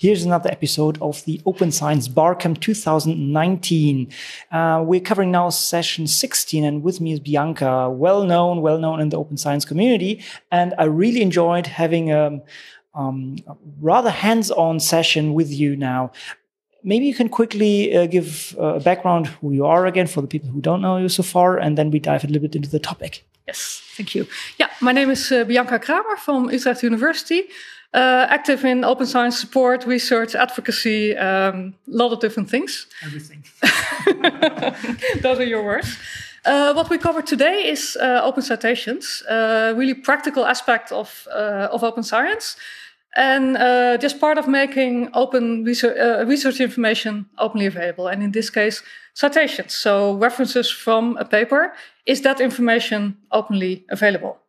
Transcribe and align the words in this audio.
Here's 0.00 0.24
another 0.24 0.48
episode 0.50 0.96
of 1.02 1.22
the 1.26 1.42
Open 1.44 1.70
Science 1.70 2.08
Barcamp 2.08 2.58
2019. 2.62 4.10
Uh, 4.50 4.82
we're 4.82 4.98
covering 4.98 5.30
now 5.30 5.50
session 5.50 6.06
16, 6.06 6.64
and 6.64 6.82
with 6.82 7.02
me 7.02 7.12
is 7.12 7.20
Bianca, 7.20 7.90
well 7.90 8.24
known, 8.24 8.62
well 8.62 8.78
known 8.78 9.00
in 9.00 9.10
the 9.10 9.18
open 9.18 9.36
science 9.36 9.66
community. 9.66 10.24
And 10.50 10.72
I 10.78 10.84
really 10.84 11.20
enjoyed 11.20 11.66
having 11.66 12.12
a, 12.12 12.40
um, 12.94 13.36
a 13.46 13.54
rather 13.78 14.08
hands 14.08 14.50
on 14.50 14.80
session 14.80 15.34
with 15.34 15.50
you 15.52 15.76
now. 15.76 16.12
Maybe 16.82 17.04
you 17.04 17.14
can 17.14 17.28
quickly 17.28 17.94
uh, 17.94 18.06
give 18.06 18.56
uh, 18.58 18.76
a 18.76 18.80
background 18.80 19.26
who 19.26 19.52
you 19.52 19.66
are 19.66 19.84
again 19.84 20.06
for 20.06 20.22
the 20.22 20.28
people 20.28 20.48
who 20.48 20.62
don't 20.62 20.80
know 20.80 20.96
you 20.96 21.10
so 21.10 21.22
far, 21.22 21.58
and 21.58 21.76
then 21.76 21.90
we 21.90 21.98
dive 21.98 22.24
a 22.24 22.26
little 22.26 22.40
bit 22.40 22.56
into 22.56 22.70
the 22.70 22.80
topic. 22.80 23.26
Yes, 23.46 23.82
thank 23.98 24.14
you. 24.14 24.26
Yeah, 24.58 24.70
my 24.80 24.92
name 24.92 25.10
is 25.10 25.30
uh, 25.30 25.44
Bianca 25.44 25.78
Kramer 25.78 26.16
from 26.16 26.48
Utrecht 26.50 26.82
University. 26.82 27.42
Uh, 27.92 28.26
active 28.28 28.64
in 28.64 28.84
open 28.84 29.04
science 29.04 29.40
support, 29.40 29.84
research, 29.84 30.36
advocacy, 30.36 31.12
a 31.12 31.50
um, 31.50 31.74
lot 31.88 32.12
of 32.12 32.20
different 32.20 32.48
things. 32.48 32.86
Everything. 33.04 33.42
Those 35.22 35.40
are 35.40 35.44
your 35.44 35.64
words. 35.64 35.98
Uh, 36.44 36.72
what 36.72 36.88
we 36.88 36.98
cover 36.98 37.20
today 37.20 37.68
is 37.68 37.98
uh, 38.00 38.20
open 38.22 38.42
citations, 38.42 39.22
uh, 39.28 39.74
really 39.76 39.94
practical 39.94 40.46
aspect 40.46 40.90
of, 40.92 41.28
uh, 41.34 41.68
of 41.70 41.82
open 41.82 42.02
science, 42.02 42.56
and 43.16 43.56
uh, 43.56 43.98
just 43.98 44.20
part 44.20 44.38
of 44.38 44.48
making 44.48 45.10
open 45.12 45.64
research, 45.64 45.96
research 46.26 46.60
information 46.60 47.26
openly 47.38 47.66
available. 47.66 48.06
And 48.06 48.22
in 48.22 48.30
this 48.30 48.48
case, 48.48 48.82
citations, 49.14 49.74
so 49.74 50.14
references 50.14 50.70
from 50.70 51.16
a 51.18 51.24
paper. 51.24 51.72
Is 52.06 52.22
that 52.22 52.40
information 52.40 53.16
openly 53.32 53.84
available? 53.90 54.39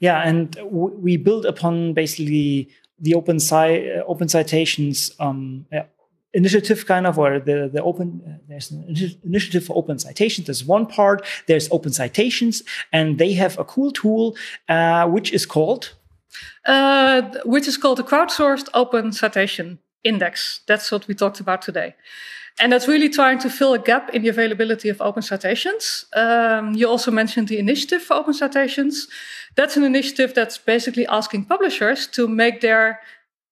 Yeah, 0.00 0.20
and 0.20 0.56
we 0.70 1.16
build 1.16 1.44
upon 1.46 1.92
basically 1.94 2.68
the 3.00 3.14
open 3.14 3.36
sci- 3.36 3.90
uh, 3.90 4.04
open 4.06 4.28
citations 4.28 5.12
um, 5.18 5.66
initiative 6.34 6.86
kind 6.86 7.06
of 7.06 7.18
or 7.18 7.40
the 7.40 7.70
the 7.72 7.82
open 7.82 8.22
uh, 8.26 8.38
there's 8.48 8.70
an 8.70 8.84
initiative 9.24 9.64
for 9.64 9.76
open 9.76 9.98
citations 9.98 10.46
there's 10.46 10.64
one 10.64 10.86
part. 10.86 11.24
There's 11.46 11.68
open 11.70 11.92
citations 11.92 12.62
and 12.92 13.18
they 13.18 13.32
have 13.34 13.58
a 13.58 13.64
cool 13.64 13.90
tool 13.92 14.36
uh, 14.68 15.06
which 15.08 15.32
is 15.32 15.46
called? 15.46 15.94
Uh, 16.66 17.22
which 17.44 17.66
is 17.66 17.76
called 17.76 17.98
the 17.98 18.04
crowdsourced 18.04 18.68
open 18.74 19.12
citation 19.12 19.78
index 20.04 20.60
that's 20.66 20.90
what 20.90 21.06
we 21.08 21.14
talked 21.14 21.40
about 21.40 21.62
today 21.62 21.94
and 22.60 22.72
that's 22.72 22.88
really 22.88 23.08
trying 23.08 23.38
to 23.38 23.50
fill 23.50 23.74
a 23.74 23.78
gap 23.78 24.10
in 24.12 24.22
the 24.22 24.28
availability 24.28 24.88
of 24.88 25.00
open 25.00 25.22
citations. 25.22 26.04
Um, 26.14 26.74
you 26.74 26.88
also 26.88 27.10
mentioned 27.10 27.48
the 27.48 27.58
initiative 27.58 28.02
for 28.02 28.14
open 28.14 28.34
citations. 28.34 29.06
That's 29.54 29.76
an 29.76 29.84
initiative 29.84 30.34
that's 30.34 30.58
basically 30.58 31.06
asking 31.06 31.44
publishers 31.44 32.06
to 32.08 32.26
make 32.26 32.60
their 32.60 33.00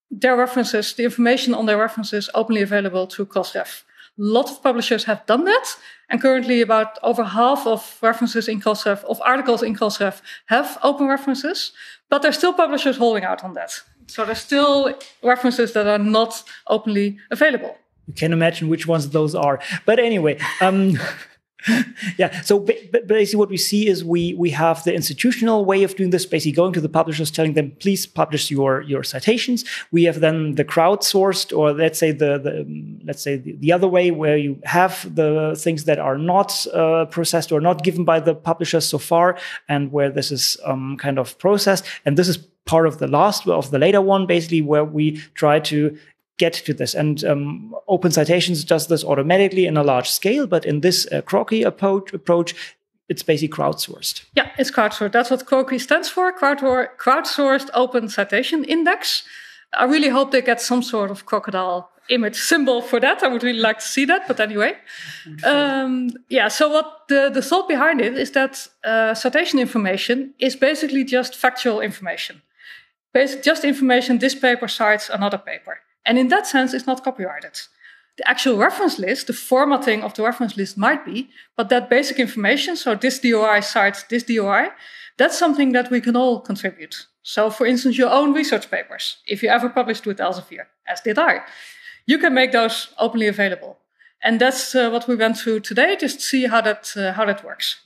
their 0.09 0.37
references, 0.37 0.93
the 0.93 1.03
information 1.03 1.53
on 1.53 1.65
their 1.65 1.77
references, 1.77 2.29
openly 2.33 2.61
available 2.61 3.07
through 3.07 3.25
Crossref. 3.25 3.83
A 4.17 4.23
lot 4.23 4.49
of 4.49 4.63
publishers 4.63 5.03
have 5.03 5.25
done 5.25 5.43
that, 5.43 5.75
and 6.09 6.21
currently 6.21 6.61
about 6.61 6.97
over 7.03 7.25
half 7.25 7.67
of 7.67 7.97
references 8.01 8.47
in 8.47 8.61
Crossref, 8.61 9.03
of 9.03 9.21
articles 9.21 9.61
in 9.61 9.75
Crossref, 9.75 10.21
have 10.45 10.77
open 10.81 11.07
references, 11.07 11.73
but 12.09 12.21
there's 12.21 12.37
still 12.37 12.53
publishers 12.53 12.95
holding 12.95 13.25
out 13.25 13.43
on 13.43 13.53
that. 13.55 13.81
So 14.07 14.25
there's 14.25 14.39
still 14.39 14.97
references 15.21 15.73
that 15.73 15.87
are 15.87 15.99
not 15.99 16.43
openly 16.67 17.17
available 17.29 17.77
you 18.07 18.13
can 18.13 18.33
imagine 18.33 18.69
which 18.69 18.87
ones 18.87 19.09
those 19.09 19.35
are. 19.35 19.59
But 19.85 19.99
anyway, 19.99 20.39
um, 20.61 20.97
yeah. 22.17 22.41
So 22.41 22.59
basically, 22.59 23.37
what 23.37 23.49
we 23.49 23.57
see 23.57 23.87
is 23.87 24.03
we 24.03 24.33
we 24.33 24.49
have 24.51 24.83
the 24.83 24.93
institutional 24.93 25.65
way 25.65 25.83
of 25.83 25.95
doing 25.95 26.11
this. 26.11 26.25
Basically, 26.25 26.51
going 26.51 26.73
to 26.73 26.81
the 26.81 26.89
publishers, 26.89 27.31
telling 27.31 27.53
them, 27.53 27.71
please 27.79 28.05
publish 28.05 28.49
your 28.51 28.81
your 28.81 29.03
citations. 29.03 29.65
We 29.91 30.03
have 30.05 30.19
then 30.19 30.55
the 30.55 30.65
crowdsourced, 30.65 31.57
or 31.57 31.73
let's 31.73 31.99
say 31.99 32.11
the, 32.11 32.37
the 32.37 32.99
let's 33.03 33.21
say 33.21 33.37
the, 33.37 33.53
the, 33.53 33.71
other 33.71 33.87
way, 33.87 34.11
where 34.11 34.37
you 34.37 34.59
have 34.63 35.13
the 35.15 35.55
things 35.57 35.85
that 35.85 35.99
are 35.99 36.17
not 36.17 36.65
uh, 36.73 37.05
processed 37.05 37.51
or 37.51 37.61
not 37.61 37.83
given 37.83 38.03
by 38.03 38.19
the 38.19 38.35
publishers 38.35 38.85
so 38.85 38.97
far, 38.97 39.37
and 39.67 39.91
where 39.91 40.09
this 40.09 40.31
is 40.31 40.57
um, 40.65 40.97
kind 40.97 41.19
of 41.19 41.37
processed. 41.39 41.85
And 42.05 42.17
this 42.17 42.27
is 42.27 42.37
part 42.65 42.85
of 42.85 42.99
the 42.99 43.07
last 43.07 43.47
of 43.47 43.71
the 43.71 43.79
later 43.79 44.01
one, 44.01 44.25
basically, 44.25 44.61
where 44.61 44.85
we 44.85 45.17
try 45.33 45.59
to 45.59 45.97
get 46.37 46.53
to 46.53 46.73
this. 46.73 46.93
And 46.93 47.23
um, 47.23 47.75
Open 47.87 48.11
Citations 48.11 48.63
does 48.63 48.87
this 48.87 49.03
automatically 49.03 49.65
in 49.65 49.77
a 49.77 49.83
large 49.83 50.09
scale, 50.09 50.47
but 50.47 50.65
in 50.65 50.81
this 50.81 51.07
uh, 51.11 51.21
CROCI 51.21 51.65
approach, 51.65 52.13
approach, 52.13 52.53
it's 53.09 53.23
basically 53.23 53.55
crowdsourced. 53.55 54.23
Yeah, 54.35 54.51
it's 54.57 54.71
crowdsourced. 54.71 55.11
That's 55.11 55.31
what 55.31 55.45
CROCI 55.45 55.79
stands 55.79 56.09
for, 56.09 56.31
Crowdsourced 56.33 57.69
Open 57.73 58.09
Citation 58.09 58.63
Index. 58.65 59.23
I 59.73 59.85
really 59.85 60.09
hope 60.09 60.31
they 60.31 60.41
get 60.41 60.61
some 60.61 60.83
sort 60.83 61.11
of 61.11 61.25
crocodile 61.25 61.89
image 62.09 62.37
symbol 62.37 62.81
for 62.81 62.99
that. 62.99 63.23
I 63.23 63.27
would 63.27 63.43
really 63.43 63.59
like 63.59 63.79
to 63.79 63.85
see 63.85 64.05
that, 64.05 64.27
but 64.27 64.39
anyway. 64.39 64.77
Um, 65.43 66.11
yeah, 66.29 66.47
so 66.47 66.69
what 66.69 67.07
the, 67.09 67.29
the 67.33 67.41
thought 67.41 67.67
behind 67.67 68.01
it 68.01 68.17
is 68.17 68.31
that 68.31 68.67
uh, 68.83 69.13
citation 69.13 69.59
information 69.59 70.33
is 70.39 70.55
basically 70.55 71.03
just 71.03 71.35
factual 71.35 71.81
information. 71.81 72.41
Basic, 73.13 73.43
just 73.43 73.63
information 73.65 74.19
this 74.19 74.35
paper 74.35 74.67
cites 74.67 75.09
another 75.09 75.37
paper. 75.37 75.79
And 76.07 76.17
in 76.17 76.29
that 76.29 76.47
sense, 76.47 76.73
it's 76.73 76.87
not 76.87 77.03
copyrighted. 77.03 77.59
The 78.17 78.27
actual 78.27 78.57
reference 78.57 78.97
list, 78.97 79.27
the 79.27 79.33
formatting 79.33 80.01
of 80.01 80.15
the 80.15 80.23
reference 80.23 80.57
list 80.57 80.77
might 80.77 81.05
be, 81.05 81.29
but 81.55 81.69
that 81.69 81.89
basic 81.89 82.17
information, 82.17 82.75
so 82.75 82.95
this 82.95 83.19
DOI 83.19 83.59
cites 83.59 84.03
this 84.03 84.23
DOI, 84.23 84.69
that's 85.17 85.37
something 85.37 85.73
that 85.73 85.91
we 85.91 86.01
can 86.01 86.15
all 86.15 86.39
contribute. 86.39 87.05
So, 87.21 87.51
for 87.51 87.67
instance, 87.67 87.97
your 87.97 88.09
own 88.09 88.33
research 88.33 88.71
papers, 88.71 89.17
if 89.27 89.43
you 89.43 89.49
ever 89.49 89.69
published 89.69 90.05
with 90.07 90.17
Elsevier, 90.17 90.65
as 90.87 91.01
did 91.01 91.19
I, 91.19 91.41
you 92.07 92.17
can 92.17 92.33
make 92.33 92.53
those 92.53 92.87
openly 92.97 93.27
available 93.27 93.77
and 94.23 94.41
that's 94.41 94.73
uh, 94.73 94.89
what 94.89 95.07
we 95.07 95.15
went 95.15 95.37
through 95.37 95.59
today 95.59 95.95
just 95.99 96.19
to 96.19 96.25
see 96.25 96.47
how 96.47 96.61
that 96.61 96.91
uh, 96.97 97.13
how 97.13 97.25
that 97.25 97.43
works 97.43 97.81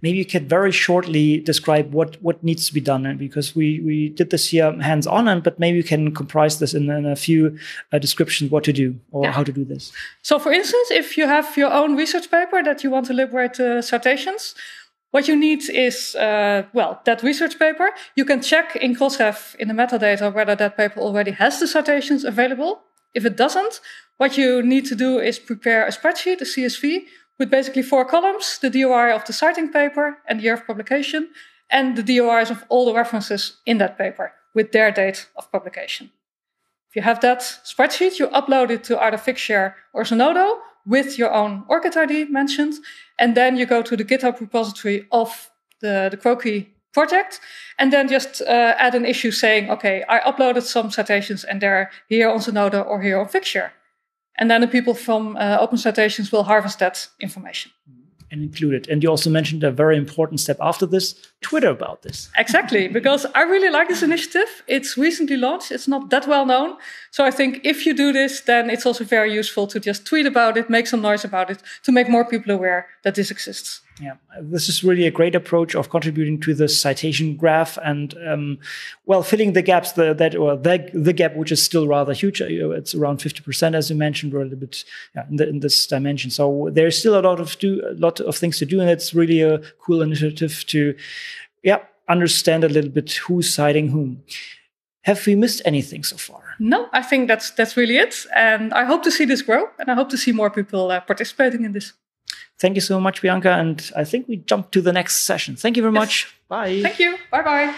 maybe 0.00 0.18
you 0.18 0.24
could 0.24 0.48
very 0.48 0.70
shortly 0.72 1.40
describe 1.40 1.92
what 1.92 2.20
what 2.22 2.42
needs 2.42 2.66
to 2.66 2.74
be 2.74 2.80
done 2.80 3.06
uh, 3.06 3.14
because 3.14 3.56
we 3.56 3.80
we 3.80 4.08
did 4.10 4.30
this 4.30 4.48
here 4.50 4.72
hands 4.80 5.06
on 5.06 5.28
and 5.28 5.42
but 5.42 5.58
maybe 5.58 5.76
you 5.76 5.84
can 5.84 6.14
comprise 6.14 6.58
this 6.58 6.74
in, 6.74 6.90
in 6.90 7.06
a 7.06 7.16
few 7.16 7.58
uh, 7.92 7.98
descriptions 7.98 8.50
what 8.50 8.64
to 8.64 8.72
do 8.72 8.98
or 9.10 9.24
yeah. 9.24 9.32
how 9.32 9.42
to 9.42 9.52
do 9.52 9.64
this 9.64 9.92
so 10.22 10.38
for 10.38 10.52
instance 10.52 10.90
if 10.90 11.16
you 11.16 11.26
have 11.26 11.56
your 11.56 11.72
own 11.72 11.96
research 11.96 12.30
paper 12.30 12.62
that 12.62 12.84
you 12.84 12.90
want 12.90 13.06
to 13.06 13.12
liberate 13.12 13.58
uh, 13.58 13.82
citations 13.82 14.54
what 15.12 15.28
you 15.28 15.36
need 15.36 15.68
is, 15.68 16.14
uh, 16.14 16.62
well, 16.72 17.02
that 17.04 17.22
research 17.22 17.58
paper. 17.58 17.90
You 18.16 18.24
can 18.24 18.40
check 18.40 18.76
in 18.76 18.96
Crossref 18.96 19.54
in 19.56 19.68
the 19.68 19.74
metadata 19.74 20.32
whether 20.32 20.56
that 20.56 20.74
paper 20.74 21.00
already 21.00 21.32
has 21.32 21.60
the 21.60 21.68
citations 21.68 22.24
available. 22.24 22.80
If 23.14 23.24
it 23.24 23.36
doesn't, 23.36 23.80
what 24.16 24.36
you 24.36 24.62
need 24.62 24.86
to 24.86 24.94
do 24.94 25.18
is 25.18 25.38
prepare 25.38 25.86
a 25.86 25.90
spreadsheet, 25.90 26.40
a 26.40 26.44
CSV, 26.44 27.04
with 27.38 27.50
basically 27.50 27.82
four 27.82 28.04
columns 28.04 28.58
the 28.58 28.70
DOI 28.70 29.12
of 29.14 29.24
the 29.24 29.32
citing 29.32 29.72
paper 29.72 30.18
and 30.28 30.38
the 30.38 30.44
year 30.44 30.54
of 30.54 30.66
publication, 30.66 31.30
and 31.70 31.96
the 31.96 32.02
DOIs 32.02 32.50
of 32.50 32.64
all 32.68 32.84
the 32.84 32.94
references 32.94 33.58
in 33.66 33.78
that 33.78 33.98
paper 33.98 34.32
with 34.54 34.72
their 34.72 34.90
date 34.90 35.28
of 35.36 35.50
publication. 35.50 36.10
If 36.90 36.96
you 36.96 37.02
have 37.02 37.20
that 37.20 37.40
spreadsheet, 37.40 38.18
you 38.18 38.28
upload 38.28 38.70
it 38.70 38.84
to 38.84 39.02
either 39.02 39.16
Figshare 39.16 39.74
or 39.94 40.02
Zenodo 40.02 40.58
with 40.86 41.18
your 41.18 41.32
own 41.32 41.64
ORCID 41.68 41.96
ID 41.96 42.24
mentioned, 42.26 42.74
and 43.18 43.34
then 43.34 43.56
you 43.56 43.66
go 43.66 43.82
to 43.82 43.96
the 43.96 44.04
GitHub 44.04 44.40
repository 44.40 45.06
of 45.10 45.50
the, 45.80 46.08
the 46.10 46.16
CROCI 46.16 46.68
project, 46.92 47.40
and 47.78 47.92
then 47.92 48.08
just 48.08 48.42
uh, 48.42 48.74
add 48.78 48.94
an 48.94 49.04
issue 49.04 49.30
saying, 49.30 49.70
okay, 49.70 50.04
I 50.08 50.20
uploaded 50.20 50.62
some 50.62 50.90
citations 50.90 51.44
and 51.44 51.60
they're 51.60 51.90
here 52.08 52.30
on 52.30 52.38
Zenodo 52.38 52.86
or 52.86 53.02
here 53.02 53.18
on 53.18 53.26
Figshare. 53.26 53.70
And 54.36 54.50
then 54.50 54.60
the 54.60 54.66
people 54.66 54.94
from 54.94 55.36
uh, 55.36 55.58
Open 55.60 55.78
Citations 55.78 56.32
will 56.32 56.44
harvest 56.44 56.78
that 56.78 57.08
information. 57.20 57.72
And 58.30 58.42
include 58.42 58.72
it. 58.72 58.88
And 58.88 59.02
you 59.02 59.10
also 59.10 59.28
mentioned 59.28 59.62
a 59.62 59.70
very 59.70 59.94
important 59.98 60.40
step 60.40 60.56
after 60.58 60.86
this 60.86 61.14
Twitter 61.42 61.68
about 61.68 62.00
this. 62.00 62.30
Exactly, 62.38 62.88
because 62.98 63.26
I 63.34 63.42
really 63.42 63.68
like 63.68 63.88
this 63.88 64.02
initiative. 64.02 64.62
It's 64.66 64.96
recently 64.96 65.36
launched, 65.36 65.70
it's 65.70 65.86
not 65.86 66.08
that 66.08 66.26
well 66.26 66.46
known. 66.46 66.78
So 67.10 67.26
I 67.26 67.30
think 67.30 67.60
if 67.62 67.84
you 67.84 67.94
do 67.94 68.10
this, 68.10 68.40
then 68.40 68.70
it's 68.70 68.86
also 68.86 69.04
very 69.04 69.34
useful 69.34 69.66
to 69.66 69.78
just 69.78 70.06
tweet 70.06 70.24
about 70.24 70.56
it, 70.56 70.70
make 70.70 70.86
some 70.86 71.02
noise 71.02 71.26
about 71.26 71.50
it, 71.50 71.62
to 71.82 71.92
make 71.92 72.08
more 72.08 72.24
people 72.24 72.54
aware 72.54 72.86
that 73.02 73.16
this 73.16 73.30
exists. 73.30 73.82
Yeah, 74.02 74.16
this 74.40 74.68
is 74.68 74.82
really 74.82 75.06
a 75.06 75.12
great 75.12 75.36
approach 75.36 75.76
of 75.76 75.88
contributing 75.88 76.40
to 76.40 76.54
the 76.54 76.68
citation 76.68 77.36
graph 77.36 77.78
and, 77.84 78.12
um, 78.26 78.58
well, 79.06 79.22
filling 79.22 79.52
the 79.52 79.62
gaps 79.62 79.92
the, 79.92 80.12
that 80.14 80.34
or 80.34 80.56
the, 80.56 80.90
the 80.92 81.12
gap, 81.12 81.36
which 81.36 81.52
is 81.52 81.62
still 81.62 81.86
rather 81.86 82.12
huge. 82.12 82.42
Uh, 82.42 82.70
it's 82.70 82.96
around 82.96 83.22
fifty 83.22 83.42
percent, 83.42 83.76
as 83.76 83.90
you 83.90 83.94
mentioned, 83.94 84.34
or 84.34 84.40
a 84.40 84.44
little 84.44 84.58
bit 84.58 84.84
yeah, 85.14 85.24
in, 85.30 85.36
the, 85.36 85.48
in, 85.48 85.60
this 85.60 85.86
dimension. 85.86 86.32
So 86.32 86.68
there's 86.72 86.98
still 86.98 87.16
a 87.16 87.22
lot 87.22 87.38
of 87.38 87.56
do 87.60 87.80
a 87.88 87.94
lot 87.94 88.18
of 88.20 88.36
things 88.36 88.58
to 88.58 88.66
do, 88.66 88.80
and 88.80 88.90
it's 88.90 89.14
really 89.14 89.40
a 89.40 89.60
cool 89.78 90.02
initiative 90.02 90.64
to, 90.68 90.96
yeah, 91.62 91.78
understand 92.08 92.64
a 92.64 92.68
little 92.68 92.90
bit 92.90 93.12
who's 93.12 93.54
citing 93.54 93.90
whom. 93.90 94.24
Have 95.02 95.24
we 95.26 95.36
missed 95.36 95.62
anything 95.64 96.02
so 96.02 96.16
far? 96.16 96.42
No, 96.58 96.88
I 96.92 97.02
think 97.02 97.28
that's 97.28 97.52
that's 97.52 97.76
really 97.76 97.98
it, 97.98 98.26
and 98.34 98.74
I 98.74 98.84
hope 98.84 99.04
to 99.04 99.12
see 99.12 99.26
this 99.26 99.42
grow, 99.42 99.68
and 99.78 99.90
I 99.92 99.94
hope 99.94 100.08
to 100.08 100.18
see 100.18 100.32
more 100.32 100.50
people 100.50 100.90
uh, 100.90 101.00
participating 101.00 101.64
in 101.64 101.72
this. 101.72 101.92
Thank 102.62 102.76
you 102.76 102.80
so 102.80 103.00
much, 103.00 103.20
Bianca. 103.20 103.50
And 103.50 103.90
I 103.96 104.04
think 104.04 104.28
we 104.28 104.36
jump 104.36 104.70
to 104.70 104.80
the 104.80 104.92
next 104.92 105.24
session. 105.24 105.56
Thank 105.56 105.76
you 105.76 105.82
very 105.82 105.94
yes. 105.94 106.00
much. 106.00 106.36
Bye. 106.48 106.80
Thank 106.80 107.00
you. 107.00 107.18
Bye 107.28 107.42
bye. 107.42 107.74